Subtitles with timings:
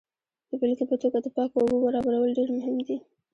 [0.49, 2.97] د بیلګې په توګه د پاکو اوبو برابرول ډیر مهم دي.